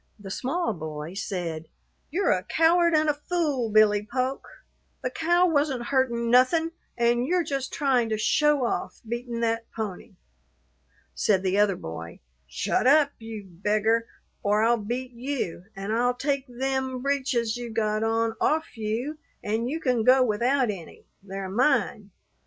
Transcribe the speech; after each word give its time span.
The 0.19 0.31
small 0.31 0.73
boy 0.73 1.13
said, 1.13 1.67
"You're 2.09 2.31
a 2.31 2.41
coward 2.41 2.95
an' 2.95 3.07
a 3.07 3.13
fool, 3.13 3.69
Billy 3.69 4.03
Polk. 4.11 4.47
The 5.03 5.11
cow 5.11 5.45
wasn't 5.47 5.83
hurtin' 5.85 6.31
nothin', 6.31 6.71
an' 6.97 7.23
you're 7.25 7.43
just 7.43 7.71
tryin' 7.71 8.09
to 8.09 8.17
show 8.17 8.65
off, 8.65 8.99
beatin' 9.07 9.41
that 9.41 9.71
pony." 9.71 10.15
Said 11.13 11.43
the 11.43 11.59
other 11.59 11.75
boy, 11.75 12.19
"Shut 12.47 12.87
up, 12.87 13.11
you 13.19 13.43
beggar, 13.47 14.07
or 14.41 14.63
I'll 14.63 14.77
beat 14.81 15.11
you; 15.11 15.65
an' 15.75 15.91
I'll 15.91 16.15
take 16.15 16.47
them 16.47 17.03
breeches 17.03 17.55
you 17.55 17.69
got 17.71 18.01
on 18.03 18.33
off 18.41 18.75
you, 18.75 19.19
an' 19.43 19.67
you 19.67 19.79
can 19.79 20.03
go 20.03 20.23
without 20.23 20.71
any 20.71 21.05
they're 21.21 21.47
mine. 21.47 22.09